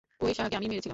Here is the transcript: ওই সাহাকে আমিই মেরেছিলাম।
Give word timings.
ওই 0.23 0.33
সাহাকে 0.37 0.55
আমিই 0.57 0.69
মেরেছিলাম। 0.71 0.89